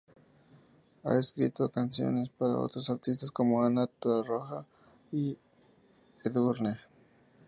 [1.03, 4.65] Ha escrito canciones para otros artistas como Ana Torroja
[5.11, 5.37] y
[6.23, 6.77] Edurne.